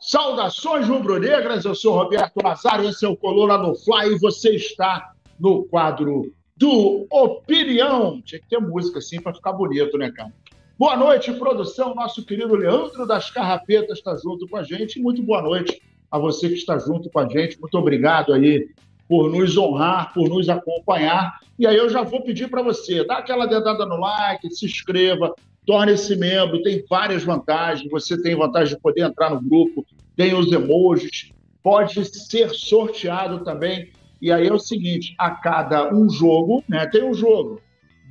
[0.00, 5.12] Saudações rubro-negras, eu sou Roberto Nazário, esse é o Coluna do Fly e você está
[5.38, 8.22] no quadro do Opinião.
[8.22, 10.32] Tinha que ter música assim para ficar bonito, né, cara?
[10.78, 11.94] Boa noite, produção.
[11.94, 14.98] Nosso querido Leandro das Carrapetas está junto com a gente.
[14.98, 17.60] Muito boa noite a você que está junto com a gente.
[17.60, 18.70] Muito obrigado aí
[19.06, 21.40] por nos honrar, por nos acompanhar.
[21.58, 25.34] E aí eu já vou pedir para você, dá aquela dedada no like, se inscreva,
[25.66, 27.90] torne-se membro, tem várias vantagens.
[27.90, 29.86] Você tem vantagem de poder entrar no grupo,
[30.16, 33.90] tem os emojis, pode ser sorteado também.
[34.20, 37.60] E aí é o seguinte: a cada um jogo, né, tem um jogo,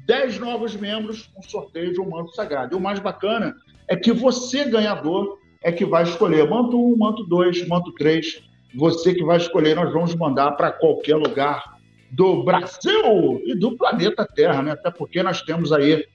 [0.06, 2.76] 10 novos membros, um sorteio de um manto sagrado.
[2.76, 3.56] E o mais bacana
[3.88, 8.42] é que você, ganhador, é que vai escolher manto 1, manto 2, manto 3.
[8.76, 11.78] Você que vai escolher, nós vamos mandar para qualquer lugar
[12.12, 14.72] do Brasil e do planeta Terra, né?
[14.72, 16.06] Até porque nós temos aí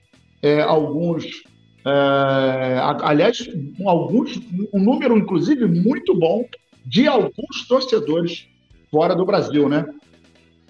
[0.45, 1.25] é, alguns,
[1.83, 3.49] é, aliás,
[3.83, 4.39] alguns,
[4.71, 6.47] um número, inclusive, muito bom
[6.85, 8.47] de alguns torcedores
[8.91, 9.87] fora do Brasil, né?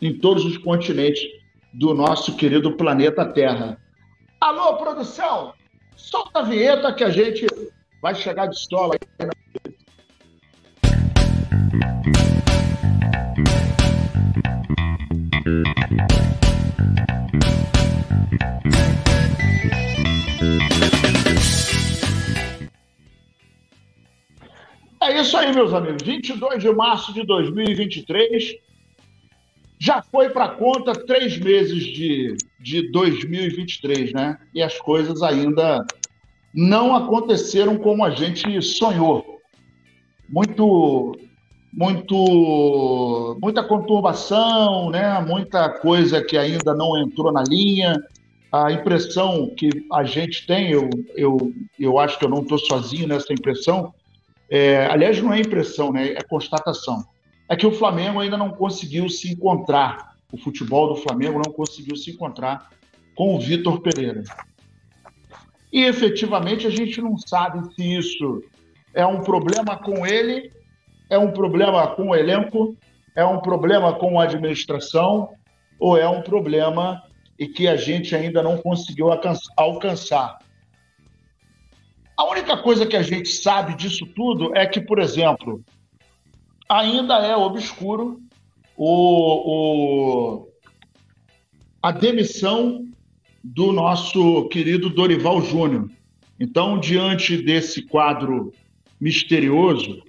[0.02, 1.22] Em todos os continentes
[1.74, 3.78] do nosso querido planeta Terra.
[4.40, 5.54] Alô, produção!
[5.98, 7.46] Solta a vinheta que a gente
[8.02, 9.36] vai chegar de sola aí na
[25.16, 26.04] É isso aí, meus amigos.
[26.04, 28.58] 22 de março de 2023.
[29.80, 34.38] Já foi para conta três meses de, de 2023, né?
[34.54, 35.86] E as coisas ainda
[36.54, 39.40] não aconteceram como a gente sonhou.
[40.28, 41.18] Muito,
[41.72, 45.22] muito, muita conturbação, né?
[45.22, 47.96] Muita coisa que ainda não entrou na linha.
[48.52, 53.08] A impressão que a gente tem, eu, eu, eu acho que eu não estou sozinho
[53.08, 53.94] nessa impressão,
[54.50, 56.14] é, aliás, não é impressão, né?
[56.14, 57.06] é constatação.
[57.50, 61.96] É que o Flamengo ainda não conseguiu se encontrar, o futebol do Flamengo não conseguiu
[61.96, 62.70] se encontrar
[63.16, 64.24] com o Vitor Pereira.
[65.72, 68.44] E efetivamente a gente não sabe se isso
[68.94, 70.52] é um problema com ele,
[71.10, 72.76] é um problema com o elenco,
[73.16, 75.34] é um problema com a administração,
[75.80, 77.04] ou é um problema
[77.38, 79.08] e que a gente ainda não conseguiu
[79.58, 80.40] alcançar.
[82.18, 85.62] A única coisa que a gente sabe disso tudo é que, por exemplo,
[86.70, 88.22] ainda é obscuro
[88.78, 90.48] o, o,
[91.82, 92.86] a demissão
[93.44, 95.90] do nosso querido Dorival Júnior.
[96.40, 98.52] Então, diante desse quadro
[99.00, 100.02] misterioso,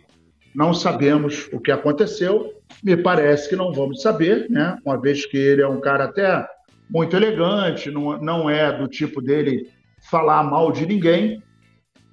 [0.55, 2.53] não sabemos o que aconteceu.
[2.83, 4.79] Me parece que não vamos saber, né?
[4.85, 6.47] Uma vez que ele é um cara até
[6.89, 9.71] muito elegante, não, não é do tipo dele
[10.09, 11.43] falar mal de ninguém.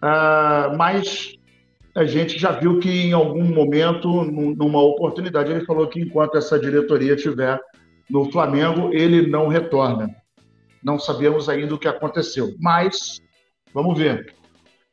[0.03, 1.33] Uh, mas
[1.95, 6.59] a gente já viu que em algum momento, numa oportunidade, ele falou que enquanto essa
[6.59, 7.57] diretoria estiver
[8.09, 10.13] no Flamengo, ele não retorna.
[10.83, 13.21] Não sabemos ainda o que aconteceu, mas
[13.73, 14.35] vamos ver.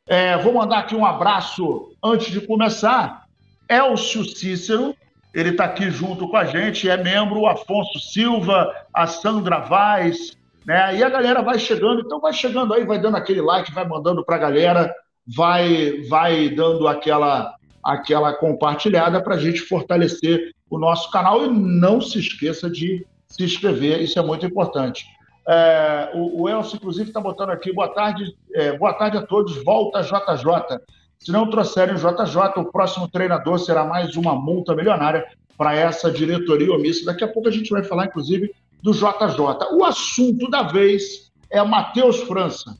[0.07, 3.25] É, vou mandar aqui um abraço antes de começar.
[3.67, 4.95] Elcio Cícero,
[5.33, 10.97] ele está aqui junto com a gente, é membro, Afonso Silva, a Sandra Vaz, né?
[10.97, 14.23] E a galera vai chegando, então vai chegando aí, vai dando aquele like, vai mandando
[14.23, 14.93] para a galera,
[15.27, 21.99] vai, vai dando aquela, aquela compartilhada para a gente fortalecer o nosso canal e não
[21.99, 25.05] se esqueça de se inscrever, isso é muito importante.
[25.47, 29.63] É, o, o Elcio, inclusive, está botando aqui, boa tarde, é, boa tarde a todos,
[29.63, 30.79] volta JJ.
[31.17, 35.25] Se não trouxerem o JJ, o próximo treinador será mais uma multa milionária
[35.57, 37.05] para essa diretoria omissa.
[37.05, 38.51] Daqui a pouco a gente vai falar, inclusive,
[38.81, 39.73] do JJ.
[39.73, 42.77] O assunto da vez é Matheus França.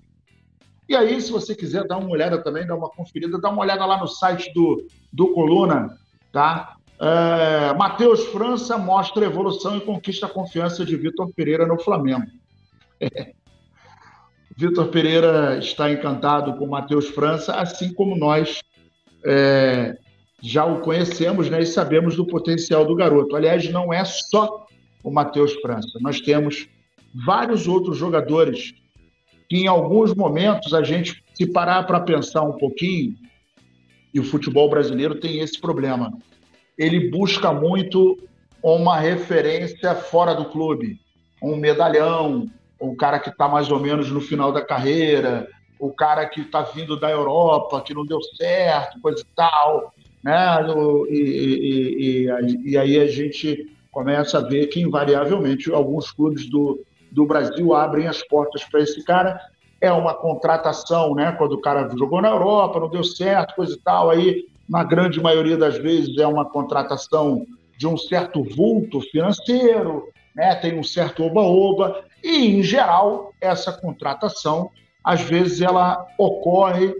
[0.87, 3.85] E aí, se você quiser dar uma olhada também, dar uma conferida, dá uma olhada
[3.85, 5.97] lá no site do, do Coluna,
[6.31, 6.75] tá?
[6.99, 12.27] É, Matheus França mostra evolução e conquista a confiança de Vitor Pereira no Flamengo.
[12.99, 13.33] É.
[14.55, 18.61] Vitor Pereira está encantado com Matheus França, assim como nós
[19.25, 19.97] é,
[20.41, 23.35] já o conhecemos né, e sabemos do potencial do garoto.
[23.35, 24.67] Aliás, não é só
[25.03, 25.97] o Matheus França.
[26.01, 26.67] Nós temos
[27.13, 28.73] vários outros jogadores
[29.51, 33.17] que, em alguns momentos, a gente, se parar para pensar um pouquinho,
[34.13, 36.17] e o futebol brasileiro tem esse problema,
[36.77, 38.17] ele busca muito
[38.63, 41.01] uma referência fora do clube,
[41.43, 42.49] um medalhão,
[42.79, 46.61] um cara que está mais ou menos no final da carreira, o cara que está
[46.61, 49.93] vindo da Europa, que não deu certo, coisa e tal,
[50.23, 50.65] né?
[51.09, 56.79] E, e, e, e aí a gente começa a ver que, invariavelmente, alguns clubes do,
[57.11, 59.39] do Brasil abrem as portas para esse cara.
[59.79, 61.31] É uma contratação, né?
[61.33, 65.19] Quando o cara jogou na Europa, não deu certo, coisa e tal, aí na grande
[65.19, 67.45] maioria das vezes é uma contratação
[67.77, 70.55] de um certo vulto financeiro, né?
[70.55, 74.69] tem um certo oba-oba, e, em geral, essa contratação,
[75.03, 76.93] às vezes, ela ocorre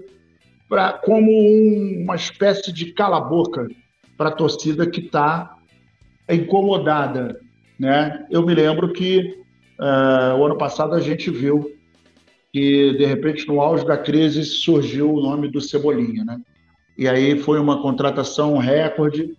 [0.67, 3.67] pra, como um, uma espécie de cala-boca
[4.17, 5.55] para a torcida que está
[6.29, 7.39] incomodada.
[7.79, 8.25] Né?
[8.29, 9.40] Eu me lembro que
[9.81, 11.75] uh, o ano passado a gente viu
[12.53, 16.23] que, de repente, no auge da crise, surgiu o nome do Cebolinha.
[16.23, 16.39] Né?
[16.97, 19.35] E aí foi uma contratação recorde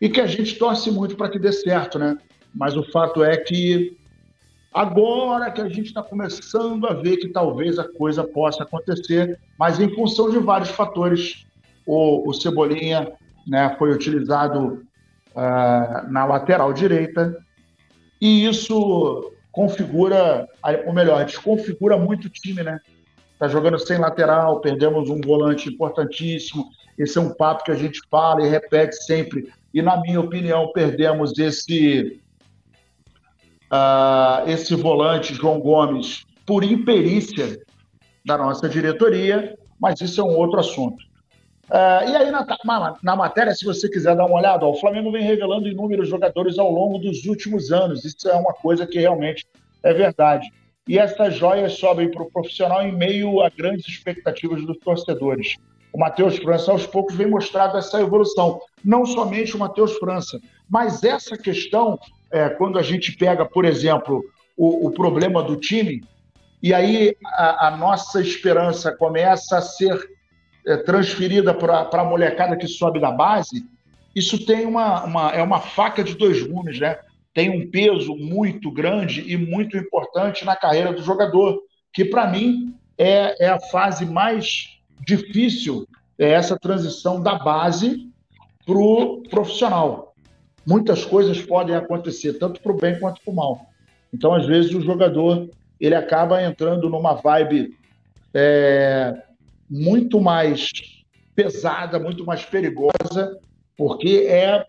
[0.00, 2.16] e que a gente torce muito para que dê certo, né?
[2.54, 3.96] Mas o fato é que
[4.72, 9.78] agora que a gente está começando a ver que talvez a coisa possa acontecer, mas
[9.78, 11.46] em função de vários fatores,
[11.86, 13.12] o, o Cebolinha
[13.46, 14.84] né, foi utilizado
[15.34, 17.36] uh, na lateral direita
[18.20, 20.48] e isso configura,
[20.86, 22.80] ou melhor, desconfigura muito o time, né?
[23.38, 26.70] Tá jogando sem lateral, perdemos um volante importantíssimo.
[26.98, 29.50] Esse é um papo que a gente fala e repete sempre.
[29.72, 32.20] E, na minha opinião, perdemos esse,
[33.72, 37.58] uh, esse volante, João Gomes, por imperícia
[38.26, 41.09] da nossa diretoria, mas isso é um outro assunto.
[41.70, 42.44] Uh, e aí, na,
[43.00, 46.58] na, matéria, se você quiser dar uma olhada, ó, o Flamengo vem revelando inúmeros jogadores
[46.58, 48.04] ao longo dos últimos anos.
[48.04, 49.46] Isso é uma coisa que realmente
[49.84, 50.50] é verdade.
[50.88, 55.54] E essas joias sobem para o profissional em meio a grandes expectativas dos torcedores.
[55.92, 58.60] O Matheus França, aos poucos, vem mostrando essa evolução.
[58.84, 61.98] Não somente o Matheus França, mas essa questão,
[62.32, 64.24] é, quando a gente pega, por exemplo,
[64.56, 66.02] o, o problema do time,
[66.62, 69.98] e aí a, a, nossa esperança começa a ser
[70.66, 73.64] é, transferida para a molecada que sobe da base,
[74.14, 76.98] isso tem uma, uma, é uma faca de dois gumes, né?
[77.32, 81.60] Tem um peso muito grande e muito importante na carreira do jogador,
[81.92, 85.86] que para mim é, é a fase mais difícil
[86.18, 88.10] é essa transição da base
[88.66, 90.14] para o profissional.
[90.66, 93.70] Muitas coisas podem acontecer, tanto para o bem quanto para o mal.
[94.12, 95.48] Então, às vezes, o jogador
[95.80, 97.74] ele acaba entrando numa vibe
[98.34, 99.16] é,
[99.70, 100.70] muito mais
[101.34, 103.38] pesada, muito mais perigosa,
[103.76, 104.66] porque é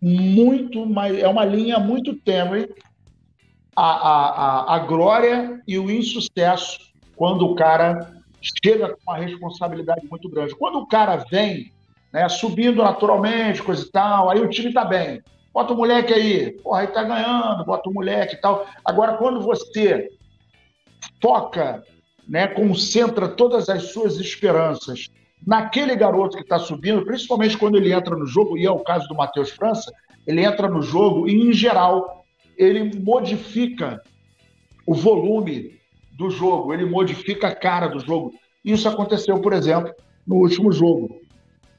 [0.00, 2.68] muito mais, é uma linha muito tênue
[3.74, 6.78] a, a, a, a glória e o insucesso
[7.16, 8.14] quando o cara
[8.62, 10.54] chega com uma responsabilidade muito grande.
[10.54, 11.72] Quando o cara vem,
[12.12, 15.20] né, subindo naturalmente, coisa e tal, aí o time tá bem.
[15.52, 18.66] Bota o moleque aí, porra, aí tá ganhando, bota o moleque e tal.
[18.84, 20.10] Agora, quando você
[21.20, 21.82] foca,
[22.28, 25.08] né, concentra todas as suas esperanças
[25.46, 29.06] naquele garoto que está subindo, principalmente quando ele entra no jogo, e é o caso
[29.08, 29.92] do Matheus França,
[30.26, 32.24] ele entra no jogo e, em geral,
[32.56, 34.02] ele modifica
[34.84, 35.78] o volume
[36.12, 38.34] do jogo, ele modifica a cara do jogo.
[38.64, 39.92] Isso aconteceu, por exemplo,
[40.26, 41.20] no último jogo.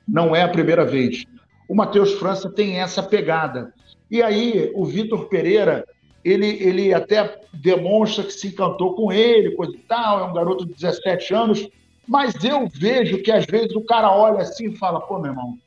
[0.07, 1.25] Não é a primeira vez.
[1.67, 3.73] O Matheus França tem essa pegada.
[4.09, 5.85] E aí, o Vitor Pereira,
[6.29, 10.65] ele, ele até demonstra que se encantou com ele, coisa e tal, é um garoto
[10.65, 11.67] de 17 anos,
[12.07, 15.57] mas eu vejo que às vezes o cara olha assim e fala: pô, meu irmão,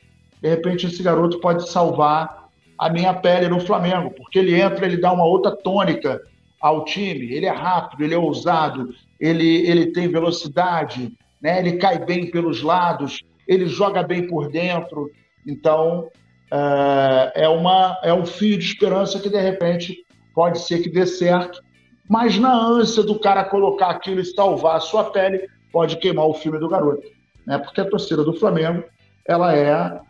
[0.42, 2.48] de repente esse garoto pode salvar
[2.78, 6.20] a minha pele no Flamengo, porque ele entra, ele dá uma outra tônica
[6.60, 7.32] ao time.
[7.32, 11.58] Ele é rápido, ele é ousado, ele, ele tem velocidade, né?
[11.58, 15.10] ele cai bem pelos lados, ele joga bem por dentro.
[15.46, 16.08] Então,
[16.50, 20.04] uh, é, uma, é um fio de esperança que, de repente,
[20.40, 21.62] pode ser que dê certo.
[22.08, 26.32] Mas na ânsia do cara colocar aquilo e salvar a sua pele, pode queimar o
[26.32, 27.06] filme do garoto.
[27.46, 27.58] Né?
[27.58, 28.82] Porque a torcida do Flamengo
[29.28, 30.00] ela é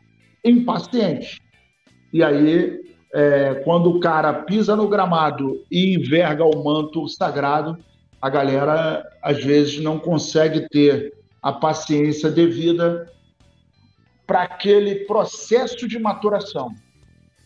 [0.44, 1.42] impaciente.
[2.12, 2.80] E aí
[3.12, 7.76] é, quando o cara pisa no gramado e enverga o manto sagrado,
[8.22, 13.10] a galera às vezes não consegue ter a paciência devida
[14.28, 16.72] para aquele processo de maturação,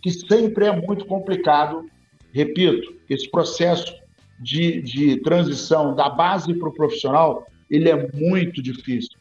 [0.03, 1.89] que sempre é muito complicado.
[2.35, 3.95] Repito, esse processo
[4.41, 9.17] de, de transição da base para o profissional, ele é muito difícil.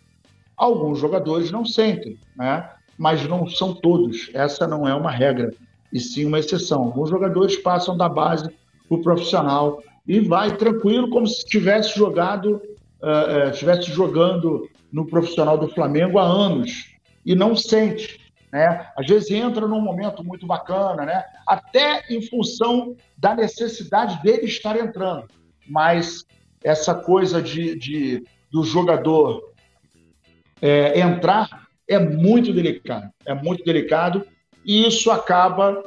[0.58, 2.68] Alguns jogadores não sentem, né?
[2.98, 4.32] mas não são todos.
[4.34, 5.54] Essa não é uma regra
[5.92, 6.82] e sim uma exceção.
[6.86, 8.50] Alguns jogadores passam da base
[8.90, 12.56] para o profissional e vai tranquilo, como se tivesse jogado,
[13.02, 16.88] uh, uh, estivesse jogando no profissional do Flamengo há anos
[17.24, 18.20] e não sente.
[18.54, 18.88] Né?
[18.96, 21.24] Às vezes entra num momento muito bacana, né?
[21.48, 25.26] até em função da necessidade dele estar entrando.
[25.68, 26.24] Mas
[26.64, 29.52] essa coisa de, de do jogador
[30.62, 33.10] é, entrar é muito delicado.
[33.26, 34.24] É muito delicado
[34.64, 35.84] e isso acaba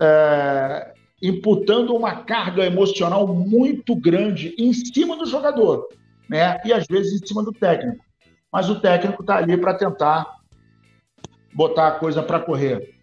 [0.00, 5.86] é, imputando uma carga emocional muito grande em cima do jogador,
[6.26, 6.58] né?
[6.64, 8.02] E às vezes em cima do técnico.
[8.50, 10.39] Mas o técnico está ali para tentar
[11.60, 12.94] botar a coisa para correr.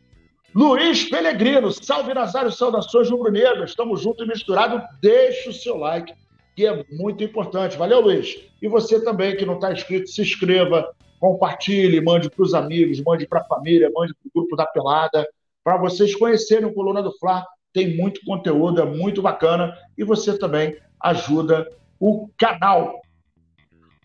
[0.55, 6.11] Luiz Pelegrino, salve Nazário, saudações rubro-negras, estamos juntos e misturados, deixa o seu like,
[6.55, 7.77] que é muito importante.
[7.77, 8.35] Valeu, Luiz.
[8.59, 13.27] E você também que não está inscrito, se inscreva, compartilhe, mande para os amigos, mande
[13.27, 15.29] para a família, mande para o grupo da Pelada,
[15.63, 17.45] para vocês conhecerem o Coluna do Fla.
[17.71, 23.01] Tem muito conteúdo, é muito bacana e você também ajuda o canal.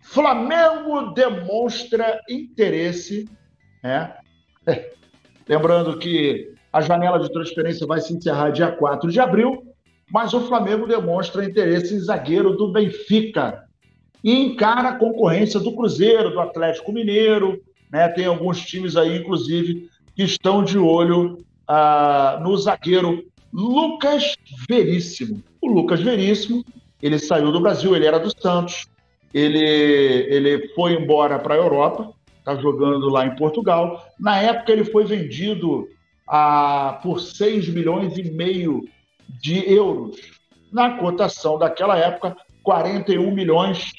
[0.03, 3.27] Flamengo demonstra interesse,
[3.83, 4.15] né?
[5.49, 9.63] Lembrando que a janela de transferência vai se encerrar dia 4 de abril,
[10.11, 13.65] mas o Flamengo demonstra interesse em zagueiro do Benfica
[14.23, 18.09] e encara a concorrência do Cruzeiro, do Atlético Mineiro, né?
[18.09, 24.37] Tem alguns times aí, inclusive, que estão de olho ah, no zagueiro Lucas
[24.69, 25.43] Veríssimo.
[25.61, 26.65] O Lucas Veríssimo,
[27.03, 28.87] ele saiu do Brasil, ele era do Santos,
[29.35, 34.05] ele, ele foi embora para a Europa, está jogando lá em Portugal.
[34.19, 35.89] Na época, ele foi vendido
[36.29, 38.83] a, por 6 milhões e meio
[39.41, 40.17] de euros.
[40.73, 43.93] Na cotação daquela época, 41 milhões,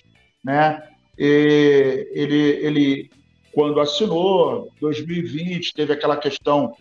[0.44, 0.82] né?
[1.18, 3.12] E ele, ele,
[3.54, 6.74] quando assinou, 2020, teve aquela questão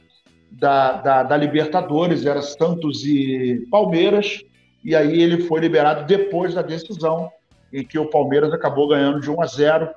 [0.50, 4.42] da, da, da Libertadores, era Santos e Palmeiras,
[4.85, 7.31] e aí ele foi liberado depois da decisão,
[7.73, 9.90] em que o Palmeiras acabou ganhando de 1 a 0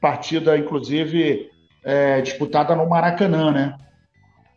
[0.00, 1.50] partida, inclusive,
[1.84, 3.78] é, disputada no Maracanã, né?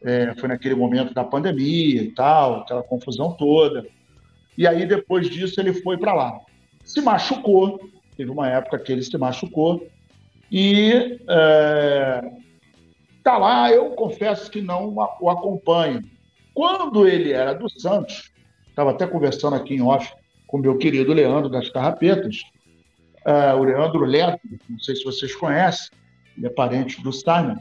[0.04, 3.86] É, foi naquele momento da pandemia e tal, aquela confusão toda.
[4.58, 6.40] E aí, depois disso, ele foi para lá.
[6.84, 7.80] Se machucou,
[8.18, 9.88] teve uma época que ele se machucou,
[10.52, 12.32] e é,
[13.24, 16.02] tá lá, eu confesso que não o acompanho.
[16.54, 18.32] Quando ele era do Santos,
[18.68, 20.12] estava até conversando aqui em off
[20.48, 22.44] com meu querido Leandro das Carrapetas,
[23.26, 25.90] uh, o Leandro Leto, não sei se vocês conhecem,
[26.38, 27.56] ele é parente do Simon.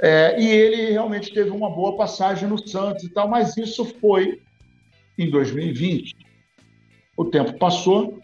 [0.00, 4.42] É, e ele realmente teve uma boa passagem no Santos e tal, mas isso foi
[5.16, 6.16] em 2020.
[7.16, 8.18] O tempo passou,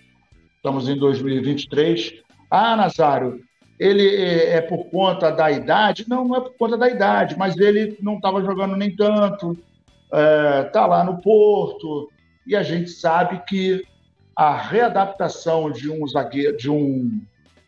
[0.57, 2.23] estamos em 2023.
[2.51, 3.41] Ah, Nazário,
[3.79, 6.05] ele é, é por conta da idade?
[6.09, 9.57] Não, não é por conta da idade, mas ele não estava jogando nem tanto,
[10.05, 12.11] está é, lá no Porto,
[12.47, 13.85] e a gente sabe que
[14.35, 17.21] a readaptação de um zagueiro, de um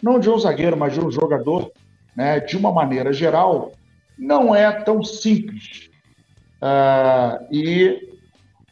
[0.03, 1.71] não de um zagueiro, mas de um jogador,
[2.17, 3.73] né, de uma maneira geral,
[4.19, 5.89] não é tão simples.
[6.61, 8.13] Uh, e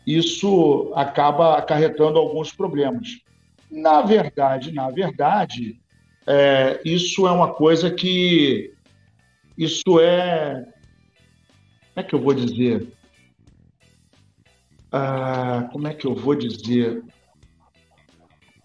[0.07, 3.09] isso acaba acarretando alguns problemas.
[3.71, 5.81] Na verdade, na verdade,
[6.27, 8.73] é, isso é uma coisa que
[9.57, 10.67] isso é
[11.95, 12.89] como é que eu vou dizer?
[14.93, 17.03] Ah, como é que eu vou dizer?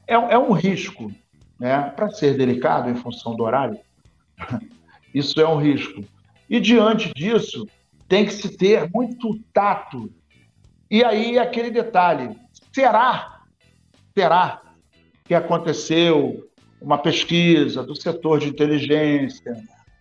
[0.07, 1.11] É, é um risco,
[1.59, 1.89] né?
[1.95, 3.79] Para ser delicado em função do horário,
[5.13, 6.03] isso é um risco.
[6.49, 7.65] E diante disso,
[8.07, 10.11] tem que se ter muito tato.
[10.89, 12.35] E aí aquele detalhe:
[12.73, 13.41] será,
[14.13, 14.61] será
[15.23, 16.49] que aconteceu
[16.81, 19.53] uma pesquisa do setor de inteligência?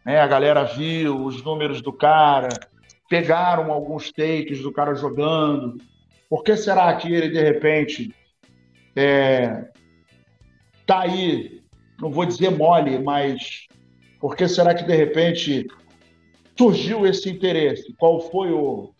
[0.05, 0.21] Né?
[0.21, 2.51] A galera viu os números do cara,
[3.09, 5.79] pegaram alguns takes do cara jogando.
[6.29, 8.15] Por que será que ele, de repente,
[8.97, 9.69] é,
[10.87, 11.63] tá aí,
[12.01, 13.67] não vou dizer mole, mas
[14.21, 15.67] por que será que de repente
[16.57, 17.95] surgiu esse interesse?
[17.99, 18.93] Qual foi o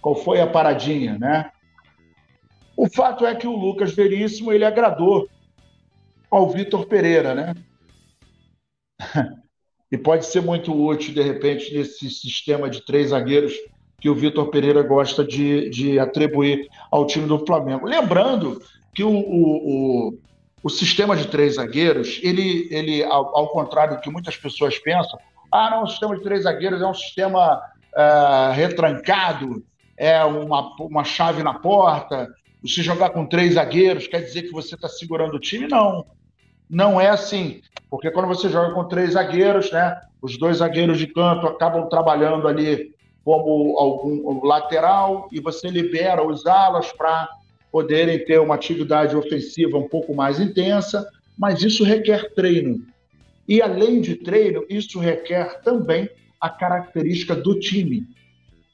[0.00, 1.50] qual foi a paradinha, né?
[2.76, 5.28] O fato é que o Lucas Veríssimo ele agradou
[6.30, 7.54] ao Vitor Pereira, né?
[9.90, 13.54] e pode ser muito útil de repente nesse sistema de três zagueiros
[14.00, 17.86] que o Vitor Pereira gosta de, de atribuir ao time do Flamengo.
[17.86, 18.62] Lembrando
[18.94, 20.18] que o, o, o
[20.62, 25.18] o sistema de três zagueiros, ele, ele ao, ao, contrário do que muitas pessoas pensam,
[25.52, 27.60] ah, não, o sistema de três zagueiros é um sistema
[27.94, 29.62] uh, retrancado,
[29.96, 32.28] é uma, uma chave na porta.
[32.64, 35.68] Se jogar com três zagueiros, quer dizer que você está segurando o time?
[35.68, 36.04] Não.
[36.68, 37.62] Não é assim.
[37.88, 42.46] Porque quando você joga com três zagueiros, né, os dois zagueiros de canto acabam trabalhando
[42.46, 47.28] ali como algum lateral e você libera os alas para
[47.70, 52.84] poderem ter uma atividade ofensiva um pouco mais intensa, mas isso requer treino.
[53.46, 56.08] E além de treino, isso requer também
[56.40, 58.06] a característica do time.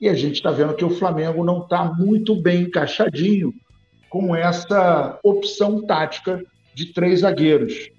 [0.01, 3.55] E a gente está vendo que o Flamengo não está muito bem encaixadinho
[4.11, 7.91] com essa opção tática de três zagueiros.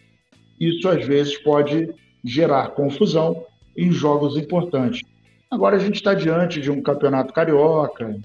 [0.59, 5.01] Isso às vezes pode gerar confusão em jogos importantes.
[5.49, 8.17] Agora a gente está diante de um campeonato carioca,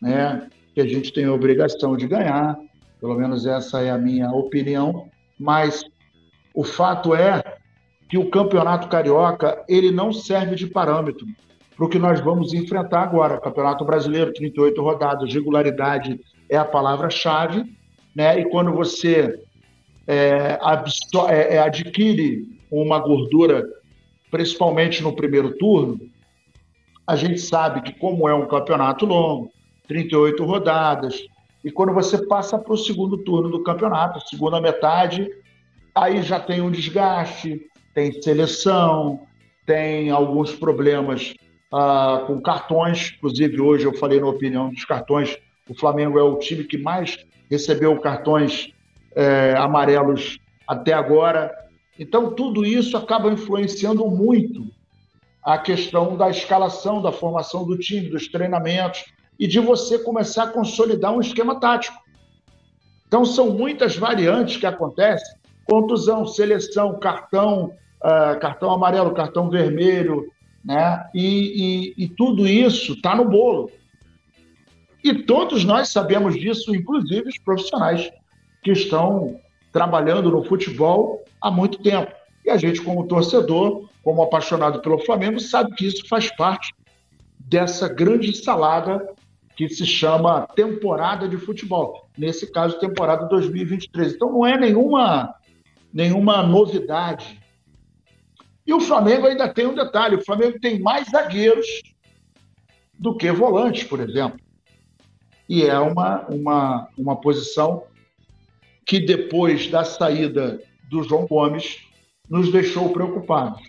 [0.00, 0.48] né?
[0.74, 2.58] Que a gente tem a obrigação de ganhar,
[3.00, 5.84] pelo menos essa é a minha opinião, mas
[6.52, 7.42] o fato é
[8.08, 11.26] que o Campeonato Carioca ele não serve de parâmetro
[11.76, 13.40] para o que nós vamos enfrentar agora.
[13.40, 17.64] Campeonato Brasileiro, 38 rodadas, regularidade é a palavra-chave,
[18.14, 18.38] né?
[18.38, 19.38] E quando você
[20.06, 20.58] é,
[21.28, 23.64] é, é, adquire uma gordura,
[24.30, 25.98] principalmente no primeiro turno,
[27.06, 29.50] a gente sabe que, como é um campeonato longo,
[29.86, 31.22] 38 rodadas,
[31.64, 35.30] e quando você passa para o segundo turno do campeonato, segunda metade,
[35.94, 37.62] aí já tem um desgaste,
[37.94, 39.26] tem seleção,
[39.64, 41.32] tem alguns problemas
[41.72, 43.14] ah, com cartões.
[43.16, 47.24] Inclusive, hoje eu falei na opinião dos cartões, o Flamengo é o time que mais
[47.50, 48.70] recebeu cartões
[49.14, 50.38] é, amarelos
[50.68, 51.50] até agora.
[51.98, 54.66] Então, tudo isso acaba influenciando muito
[55.42, 60.48] a questão da escalação, da formação do time, dos treinamentos e de você começar a
[60.48, 61.96] consolidar um esquema tático.
[63.06, 70.26] Então, são muitas variantes que acontecem: contusão, seleção, cartão, uh, cartão amarelo, cartão vermelho,
[70.64, 71.04] né?
[71.14, 73.70] E, e, e tudo isso está no bolo.
[75.02, 78.10] E todos nós sabemos disso, inclusive os profissionais
[78.62, 79.38] que estão
[79.70, 82.10] trabalhando no futebol há muito tempo.
[82.44, 86.74] E a gente, como torcedor, como apaixonado pelo Flamengo, sabe que isso faz parte
[87.38, 89.06] dessa grande salada
[89.56, 92.08] que se chama temporada de futebol.
[92.18, 94.14] Nesse caso, temporada 2023.
[94.14, 95.34] Então não é nenhuma,
[95.92, 97.40] nenhuma novidade.
[98.66, 101.66] E o Flamengo ainda tem um detalhe: o Flamengo tem mais zagueiros
[102.98, 104.40] do que volantes, por exemplo.
[105.48, 107.84] E é uma, uma, uma posição
[108.86, 111.78] que depois da saída do João Gomes
[112.28, 113.62] nos deixou preocupados.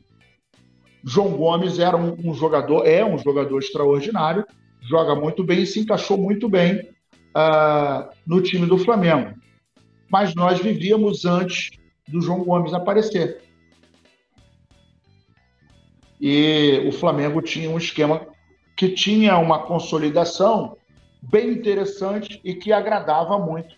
[1.04, 4.46] João Gomes era um, um jogador, é um jogador extraordinário,
[4.88, 6.90] joga muito bem e se encaixou muito bem
[7.36, 9.34] uh, no time do Flamengo.
[10.10, 11.72] Mas nós vivíamos antes
[12.08, 13.42] do João Gomes aparecer.
[16.22, 18.26] E o Flamengo tinha um esquema
[18.76, 20.78] que tinha uma consolidação
[21.22, 23.76] bem interessante e que agradava muito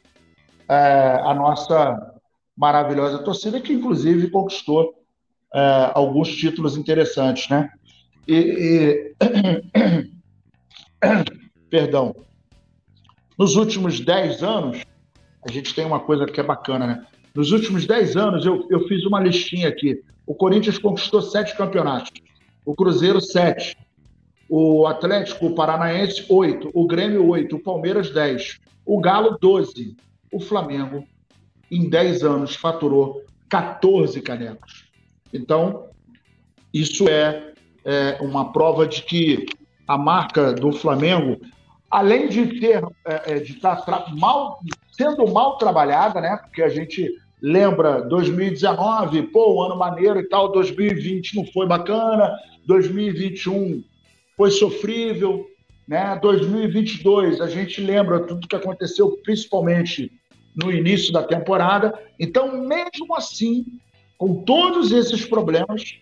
[0.70, 2.14] é, a nossa
[2.56, 4.94] maravilhosa torcida, que inclusive conquistou
[5.54, 7.70] é, alguns títulos interessantes, né?
[8.28, 10.08] E, e...
[11.70, 12.16] perdão,
[13.38, 14.84] nos últimos 10 anos,
[15.48, 17.06] a gente tem uma coisa que é bacana, né?
[17.36, 20.02] Nos últimos 10 anos, eu, eu fiz uma listinha aqui.
[20.26, 22.12] O Corinthians conquistou sete campeonatos,
[22.66, 23.78] o Cruzeiro, sete,
[24.50, 29.96] o Atlético Paranaense, oito, o Grêmio, oito, o Palmeiras, dez, o Galo, doze,
[30.32, 31.06] o Flamengo,
[31.70, 34.86] em 10 anos, faturou 14 canecos.
[35.34, 35.88] Então,
[36.74, 37.54] isso é,
[37.86, 39.46] é uma prova de que
[39.88, 41.40] a marca do Flamengo,
[41.90, 43.84] além de ter é, é de estar
[44.16, 44.60] mal,
[44.92, 46.38] sendo mal trabalhada, né?
[46.38, 47.10] Porque a gente
[47.42, 53.84] lembra 2019, pô, um ano maneiro e tal, 2020 não foi bacana, 2021
[54.36, 55.48] foi sofrível,
[55.88, 56.18] né?
[56.22, 60.12] 2022 a gente lembra tudo que aconteceu, principalmente
[60.56, 61.98] no início da temporada.
[62.20, 63.66] Então, mesmo assim,
[64.18, 65.96] com todos esses problemas,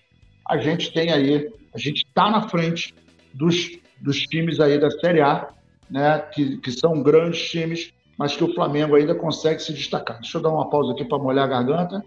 [0.47, 2.93] a gente tem aí, a gente está na frente
[3.35, 5.49] dos, dos times aí da Série A,
[5.89, 10.19] né, que, que são grandes times, mas que o Flamengo ainda consegue se destacar.
[10.21, 12.03] Deixa eu dar uma pausa aqui para molhar a garganta.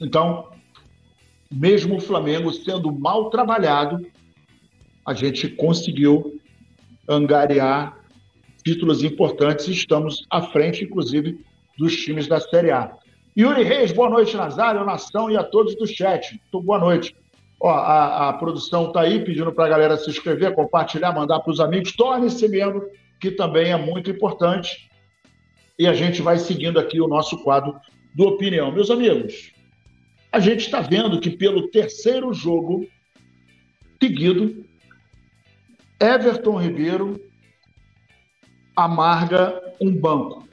[0.00, 0.48] Então,
[1.52, 4.04] mesmo o Flamengo sendo mal trabalhado,
[5.04, 6.40] a gente conseguiu
[7.08, 7.98] angariar
[8.64, 11.44] títulos importantes e estamos à frente, inclusive,
[11.78, 12.96] dos times da Série A.
[13.38, 16.40] Yuri Reis, boa noite, Nazário, Nação e a todos do chat.
[16.50, 17.14] Boa noite.
[17.60, 21.50] Ó, a, a produção está aí pedindo para a galera se inscrever, compartilhar, mandar para
[21.50, 21.92] os amigos.
[21.92, 22.88] Torne-se membro,
[23.20, 24.90] que também é muito importante.
[25.78, 27.78] E a gente vai seguindo aqui o nosso quadro
[28.14, 28.72] do Opinião.
[28.72, 29.52] Meus amigos,
[30.32, 32.86] a gente está vendo que pelo terceiro jogo
[34.00, 34.64] seguido,
[35.98, 37.20] Everton Ribeiro
[38.74, 40.46] amarga um banco.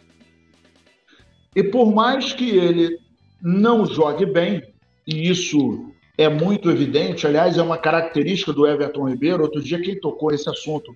[1.55, 2.97] E por mais que ele
[3.41, 4.63] não jogue bem,
[5.05, 9.43] e isso é muito evidente, aliás, é uma característica do Everton Ribeiro.
[9.43, 10.95] Outro dia, quem tocou esse assunto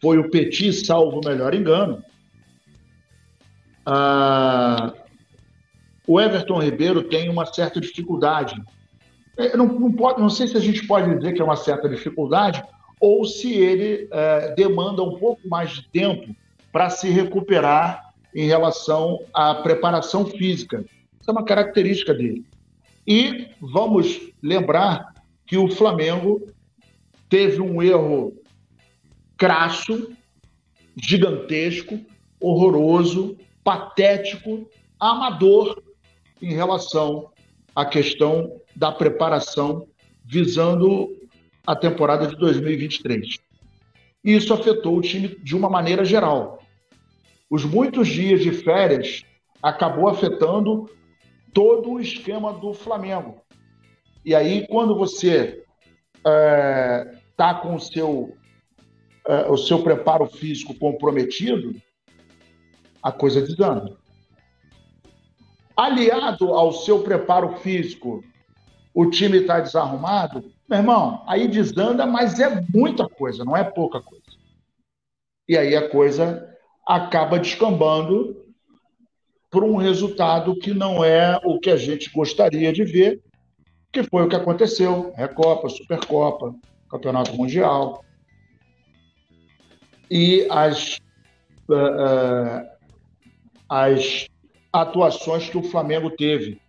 [0.00, 2.02] foi o Petit, salvo o melhor engano.
[3.86, 4.92] Ah,
[6.06, 8.60] o Everton Ribeiro tem uma certa dificuldade.
[9.36, 11.88] É, não, não, pode, não sei se a gente pode dizer que é uma certa
[11.88, 12.62] dificuldade,
[13.00, 16.34] ou se ele é, demanda um pouco mais de tempo
[16.72, 20.84] para se recuperar em relação à preparação física.
[21.20, 22.44] Isso é uma característica dele.
[23.12, 25.12] E vamos lembrar
[25.44, 26.46] que o Flamengo
[27.28, 28.40] teve um erro
[29.36, 30.12] crasso,
[30.94, 31.98] gigantesco,
[32.38, 34.70] horroroso, patético,
[35.00, 35.82] amador
[36.40, 37.32] em relação
[37.74, 39.88] à questão da preparação
[40.24, 41.08] visando
[41.66, 43.38] a temporada de 2023.
[44.22, 46.62] Isso afetou o time de uma maneira geral.
[47.50, 49.24] Os muitos dias de férias
[49.60, 50.88] acabou afetando
[51.52, 53.40] todo o esquema do Flamengo.
[54.24, 55.64] E aí, quando você
[56.16, 58.36] está é, tá com o seu,
[59.26, 61.74] é, o seu preparo físico comprometido,
[63.02, 63.96] a coisa desanda.
[65.76, 68.22] Aliado ao seu preparo físico,
[68.92, 74.00] o time está desarrumado, meu irmão, aí desanda, mas é muita coisa, não é pouca
[74.02, 74.24] coisa.
[75.48, 76.46] E aí a coisa
[76.86, 78.36] acaba descambando
[79.50, 83.20] por um resultado que não é o que a gente gostaria de ver,
[83.92, 86.54] que foi o que aconteceu: Recopa, Supercopa,
[86.88, 88.04] Campeonato Mundial.
[90.08, 90.98] E as,
[91.68, 92.68] uh,
[93.68, 94.26] as
[94.72, 96.60] atuações que o Flamengo teve.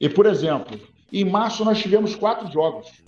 [0.00, 0.78] E, por exemplo,
[1.12, 3.02] em março nós tivemos quatro jogos.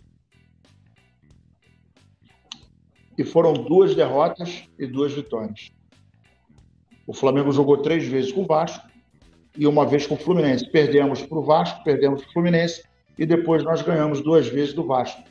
[3.17, 5.73] E foram duas derrotas e duas vitórias.
[7.09, 8.87] O Flamengo jogou três vezes com o Vasco
[9.57, 10.71] e uma vez com o Fluminense.
[10.71, 12.85] Perdemos para o Vasco, perdemos para o Fluminense
[13.19, 15.23] e depois nós ganhamos duas vezes do Vasco.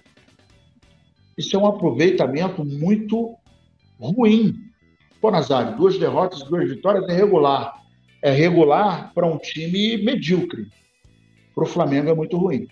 [1.38, 3.36] Isso é um aproveitamento muito
[4.00, 4.56] ruim.
[5.22, 7.80] Pô, Nazário, duas derrotas, duas vitórias é regular.
[8.24, 10.66] É regular para um time medíocre.
[11.54, 12.68] Para o Flamengo é muito ruim.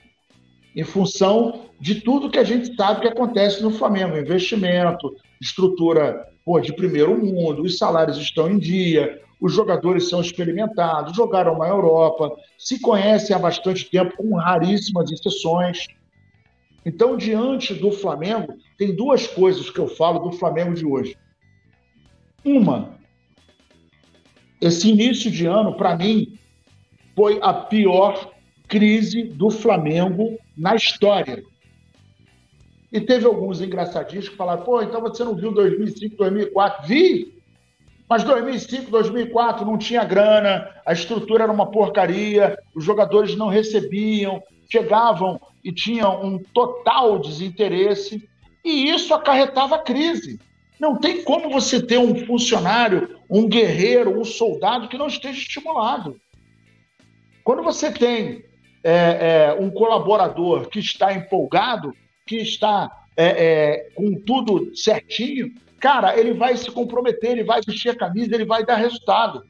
[0.75, 6.59] Em função de tudo que a gente sabe que acontece no Flamengo: investimento, estrutura pô,
[6.59, 12.31] de primeiro mundo, os salários estão em dia, os jogadores são experimentados, jogaram na Europa,
[12.57, 15.87] se conhecem há bastante tempo, com raríssimas exceções.
[16.85, 21.17] Então, diante do Flamengo, tem duas coisas que eu falo do Flamengo de hoje.
[22.43, 22.99] Uma,
[24.61, 26.37] esse início de ano, para mim,
[27.15, 28.31] foi a pior
[28.67, 31.43] crise do Flamengo na história.
[32.91, 36.87] E teve alguns engraçadinhos que falaram: pô, então você não viu 2005, 2004?
[36.87, 37.35] Vi!
[38.07, 44.41] Mas 2005, 2004 não tinha grana, a estrutura era uma porcaria, os jogadores não recebiam,
[44.71, 48.29] chegavam e tinham um total desinteresse,
[48.63, 50.39] e isso acarretava crise.
[50.79, 56.19] Não tem como você ter um funcionário, um guerreiro, um soldado que não esteja estimulado.
[57.43, 58.43] Quando você tem
[58.85, 61.91] é, é, um colaborador que está empolgado,
[62.23, 67.89] que está é, é, com tudo certinho, cara, ele vai se comprometer, ele vai vestir
[67.89, 69.43] a camisa, ele vai dar resultado.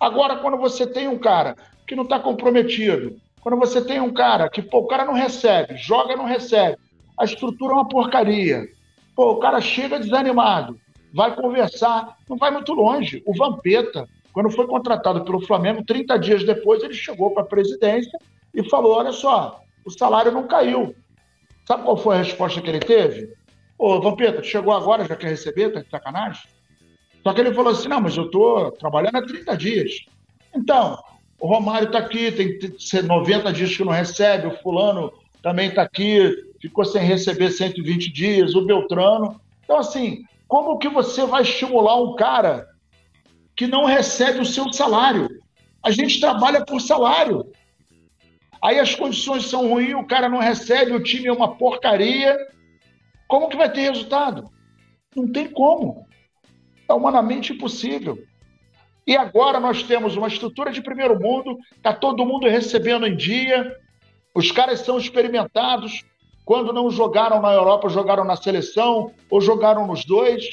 [0.00, 1.54] Agora, quando você tem um cara
[1.86, 5.76] que não está comprometido, quando você tem um cara que, pô, o cara não recebe,
[5.76, 6.76] joga não recebe,
[7.16, 8.66] a estrutura é uma porcaria,
[9.14, 10.80] pô, o cara chega desanimado,
[11.14, 13.22] vai conversar, não vai muito longe.
[13.24, 18.18] O Vampeta, quando foi contratado pelo Flamengo, 30 dias depois ele chegou para a presidência
[18.54, 20.94] e falou: olha só, o salário não caiu.
[21.66, 23.32] Sabe qual foi a resposta que ele teve?
[23.78, 25.70] Ô, Vampeta, chegou agora, já quer receber?
[25.70, 26.42] Tá de sacanagem?
[27.22, 30.06] Só que ele falou assim: não, mas eu tô trabalhando há 30 dias.
[30.54, 30.98] Então,
[31.38, 32.58] o Romário está aqui, tem
[33.02, 38.54] 90 dias que não recebe, o Fulano também está aqui, ficou sem receber 120 dias,
[38.54, 39.40] o Beltrano.
[39.64, 42.68] Então, assim, como que você vai estimular um cara
[43.56, 45.28] que não recebe o seu salário?
[45.82, 47.50] A gente trabalha por salário.
[48.62, 52.36] Aí as condições são ruins, o cara não recebe, o time é uma porcaria.
[53.26, 54.48] Como que vai ter resultado?
[55.16, 56.06] Não tem como.
[56.88, 58.18] É humanamente impossível.
[59.06, 63.76] E agora nós temos uma estrutura de primeiro mundo, está todo mundo recebendo em dia,
[64.34, 66.04] os caras são experimentados.
[66.44, 70.44] Quando não jogaram na Europa, jogaram na seleção ou jogaram nos dois.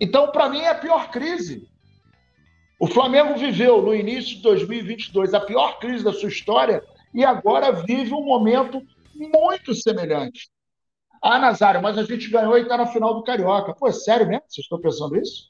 [0.00, 1.68] Então, para mim, é a pior crise.
[2.78, 6.82] O Flamengo viveu no início de 2022 a pior crise da sua história
[7.14, 8.82] e agora vive um momento
[9.14, 10.50] muito semelhante.
[11.22, 13.74] Ah, Nazário, mas a gente ganhou e está na final do Carioca.
[13.74, 14.44] Pô, é sério mesmo?
[14.46, 15.48] Vocês estão pensando isso?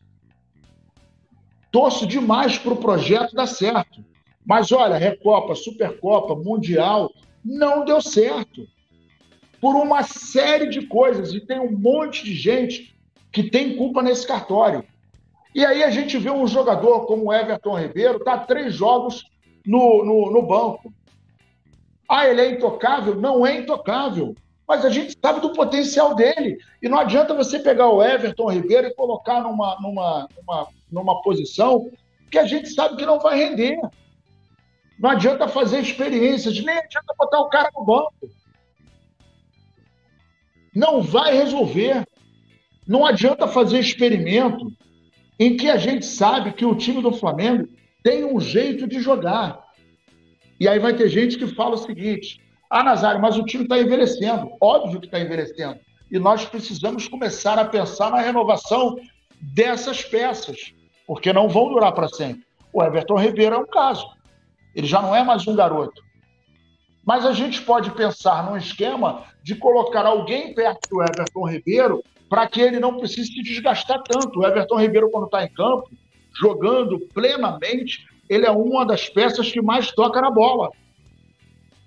[1.72, 4.04] Torço demais para o projeto dar certo.
[4.46, 7.10] Mas olha, Recopa, Supercopa, Mundial,
[7.44, 8.68] não deu certo.
[9.60, 11.32] Por uma série de coisas.
[11.34, 12.93] E tem um monte de gente
[13.34, 14.84] que tem culpa nesse cartório.
[15.52, 19.24] E aí a gente vê um jogador como Everton Ribeiro, tá três jogos
[19.66, 20.94] no, no, no banco.
[22.08, 23.16] Ah, ele é intocável?
[23.16, 24.36] Não é intocável.
[24.68, 26.58] Mas a gente sabe do potencial dele.
[26.80, 31.90] E não adianta você pegar o Everton Ribeiro e colocar numa, numa, numa, numa posição
[32.30, 33.76] que a gente sabe que não vai render.
[34.98, 38.30] Não adianta fazer experiências, nem adianta botar o cara no banco.
[40.72, 42.06] Não vai resolver.
[42.86, 44.70] Não adianta fazer experimento
[45.38, 47.68] em que a gente sabe que o time do Flamengo
[48.02, 49.62] tem um jeito de jogar.
[50.60, 53.78] E aí vai ter gente que fala o seguinte: ah, Nazário, mas o time está
[53.78, 54.50] envelhecendo.
[54.60, 55.78] Óbvio que está envelhecendo.
[56.10, 58.96] E nós precisamos começar a pensar na renovação
[59.40, 60.74] dessas peças,
[61.06, 62.44] porque não vão durar para sempre.
[62.72, 64.06] O Everton Ribeiro é um caso.
[64.74, 66.02] Ele já não é mais um garoto.
[67.04, 72.46] Mas a gente pode pensar num esquema de colocar alguém perto do Everton Ribeiro para
[72.46, 74.40] que ele não precise se desgastar tanto.
[74.40, 75.90] O Everton Ribeiro, quando está em campo,
[76.40, 80.70] jogando plenamente, ele é uma das peças que mais toca na bola.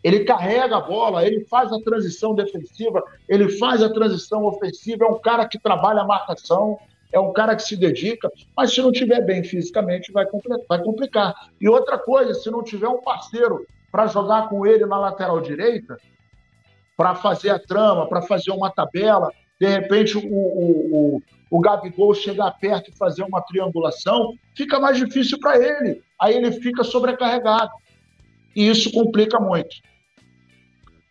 [0.04, 5.08] Ele carrega a bola, ele faz a transição defensiva, ele faz a transição ofensiva, é
[5.08, 6.80] um cara que trabalha a marcação,
[7.12, 10.26] é um cara que se dedica, mas se não tiver bem fisicamente, vai
[10.84, 11.34] complicar.
[11.60, 15.98] E outra coisa, se não tiver um parceiro para jogar com ele na lateral direita,
[16.96, 22.14] para fazer a trama, para fazer uma tabela, de repente o, o, o, o Gabigol
[22.14, 26.02] chegar perto e fazer uma triangulação, fica mais difícil para ele.
[26.20, 27.72] Aí ele fica sobrecarregado.
[28.56, 29.76] E isso complica muito.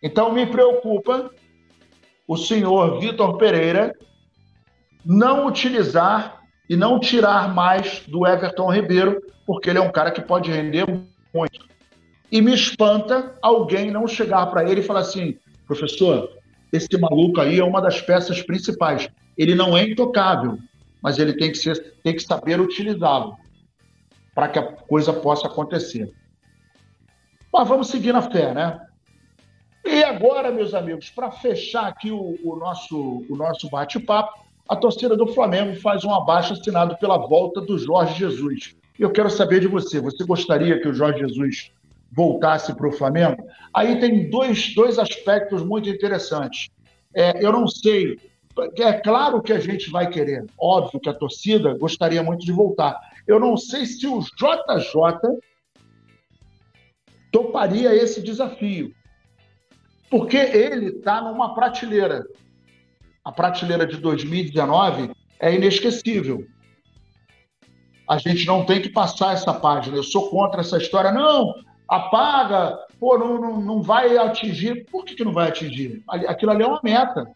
[0.02, 1.30] Então me preocupa
[2.26, 3.94] o senhor Vitor Pereira
[5.04, 10.20] não utilizar e não tirar mais do Everton Ribeiro, porque ele é um cara que
[10.20, 10.84] pode render
[11.32, 11.66] muito.
[12.30, 16.28] E me espanta alguém não chegar para ele e falar assim: professor,
[16.72, 19.08] esse maluco aí é uma das peças principais.
[19.36, 20.58] Ele não é intocável,
[21.02, 23.36] mas ele tem que, ser, tem que saber utilizá-lo
[24.34, 26.12] para que a coisa possa acontecer.
[27.52, 28.80] Mas vamos seguir na fé, né?
[29.84, 35.16] E agora, meus amigos, para fechar aqui o, o, nosso, o nosso bate-papo, a torcida
[35.16, 38.74] do Flamengo faz um abaixo assinado pela volta do Jorge Jesus.
[38.98, 40.00] Eu quero saber de você.
[40.00, 41.70] Você gostaria que o Jorge Jesus
[42.16, 43.44] voltasse para o Flamengo?
[43.74, 46.68] Aí tem dois, dois aspectos muito interessantes.
[47.14, 48.18] É, eu não sei.
[48.78, 50.46] É claro que a gente vai querer.
[50.58, 52.98] Óbvio que a torcida gostaria muito de voltar.
[53.26, 55.38] Eu não sei se o JJ
[57.30, 58.94] toparia esse desafio.
[60.08, 62.24] Porque ele está numa prateleira
[63.26, 66.46] a prateleira de 2019 é inesquecível.
[68.08, 69.96] A gente não tem que passar essa página.
[69.96, 71.10] Eu sou contra essa história.
[71.10, 71.52] Não,
[71.88, 74.86] apaga, pô, não, não, não vai atingir.
[74.90, 76.02] Por que, que não vai atingir?
[76.08, 77.30] Aquilo ali é uma meta.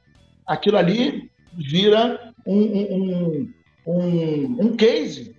[0.46, 3.52] Aquilo ali vira um, um,
[3.86, 5.36] um, um case.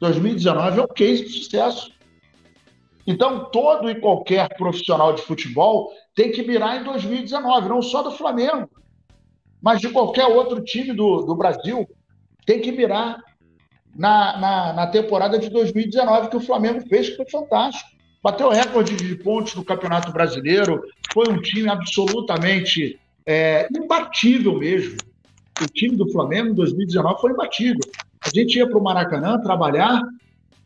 [0.00, 1.92] 2019 é um case de sucesso.
[3.06, 8.12] Então, todo e qualquer profissional de futebol tem que mirar em 2019, não só do
[8.12, 8.68] Flamengo
[9.62, 11.88] mas de qualquer outro time do, do Brasil,
[12.44, 13.22] tem que mirar
[13.94, 17.88] na, na, na, temporada de 2019 que o Flamengo fez, que foi fantástico.
[18.22, 20.82] Bateu recorde de pontos no Campeonato Brasileiro,
[21.12, 24.96] foi um time absolutamente é, imbatível mesmo.
[25.60, 27.80] O time do Flamengo em 2019 foi imbatível.
[28.24, 30.00] A gente ia para o Maracanã trabalhar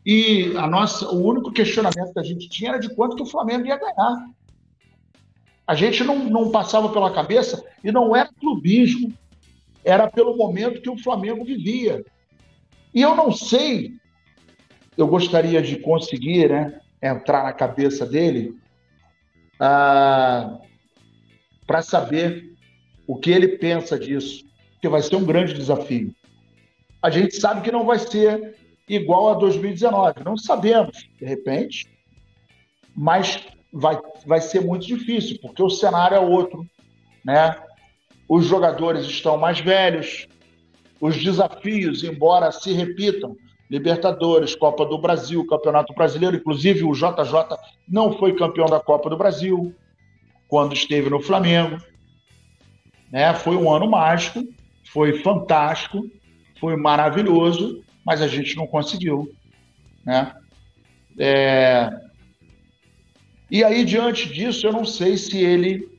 [0.05, 3.25] e a nossa, o único questionamento que a gente tinha era de quanto que o
[3.25, 4.29] Flamengo ia ganhar.
[5.65, 9.11] A gente não, não passava pela cabeça, e não era clubismo,
[9.83, 12.05] era pelo momento que o Flamengo vivia.
[12.93, 13.95] E eu não sei,
[14.97, 18.57] eu gostaria de conseguir né, entrar na cabeça dele
[19.59, 20.59] ah,
[21.65, 22.53] para saber
[23.05, 24.45] o que ele pensa disso,
[24.81, 26.13] que vai ser um grande desafio.
[27.01, 28.55] A gente sabe que não vai ser
[28.87, 31.85] igual a 2019, não sabemos, de repente,
[32.95, 36.65] mas vai, vai ser muito difícil, porque o cenário é outro,
[37.23, 37.55] né?
[38.27, 40.27] Os jogadores estão mais velhos,
[40.99, 43.37] os desafios, embora se repitam,
[43.69, 49.17] Libertadores, Copa do Brasil, Campeonato Brasileiro, inclusive o JJ não foi campeão da Copa do
[49.17, 49.75] Brasil
[50.47, 51.77] quando esteve no Flamengo.
[53.11, 53.33] Né?
[53.33, 54.41] Foi um ano mágico,
[54.91, 56.09] foi fantástico,
[56.59, 59.29] foi maravilhoso, mas a gente não conseguiu.
[60.05, 60.33] Né?
[61.19, 61.89] É...
[63.51, 65.89] E aí, diante disso, eu não sei se ele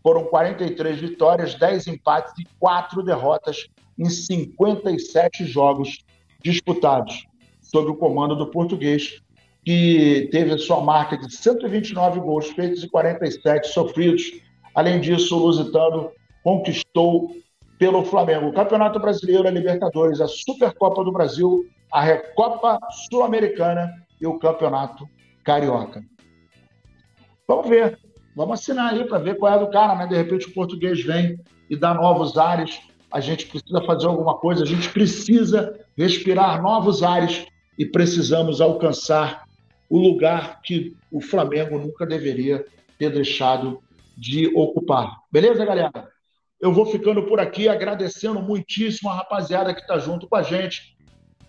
[0.00, 3.66] foram 43 vitórias, 10 empates e 4 derrotas
[3.98, 6.04] em 57 jogos
[6.42, 7.26] disputados,
[7.60, 9.20] sob o comando do português,
[9.64, 14.30] que teve a sua marca de 129 gols feitos e 47 sofridos.
[14.74, 16.12] Além disso, o Lusitano
[16.44, 17.34] conquistou
[17.84, 22.78] pelo Flamengo o Campeonato Brasileiro, a Libertadores, a Supercopa do Brasil, a Recopa
[23.10, 25.06] Sul-Americana e o Campeonato
[25.44, 26.02] Carioca.
[27.46, 27.98] Vamos ver,
[28.34, 30.06] vamos assinar aí para ver qual é do cara, né?
[30.06, 32.80] De repente o português vem e dá novos ares.
[33.12, 37.46] A gente precisa fazer alguma coisa, a gente precisa respirar novos ares
[37.78, 39.44] e precisamos alcançar
[39.90, 42.64] o lugar que o Flamengo nunca deveria
[42.98, 43.78] ter deixado
[44.16, 45.18] de ocupar.
[45.30, 46.13] Beleza, galera?
[46.64, 50.96] Eu vou ficando por aqui agradecendo muitíssimo a rapaziada que está junto com a gente.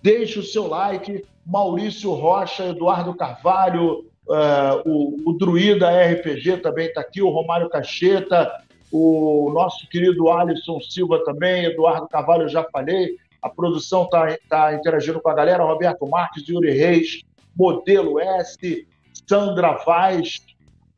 [0.03, 1.23] Deixe o seu like.
[1.45, 8.51] Maurício Rocha, Eduardo Carvalho, uh, o, o Druida RPG também está aqui, o Romário Cacheta,
[8.91, 13.15] o nosso querido Alisson Silva também, Eduardo Carvalho, já falei.
[13.41, 17.21] A produção está tá interagindo com a galera, Roberto Marques, Yuri Reis,
[17.55, 18.85] Modelo S,
[19.25, 20.41] Sandra Vaz,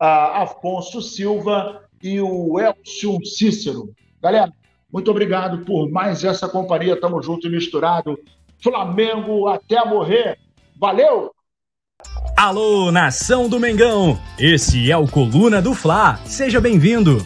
[0.01, 3.93] uh, Afonso Silva e o Elcio Cícero.
[4.21, 4.51] Galera,
[4.91, 6.99] muito obrigado por mais essa companhia.
[6.99, 8.17] Tamo junto e misturado.
[8.61, 10.37] Flamengo até morrer.
[10.79, 11.31] Valeu!
[12.35, 14.19] Alô, nação do Mengão!
[14.37, 16.19] Esse é o Coluna do Fla.
[16.25, 17.25] Seja bem-vindo.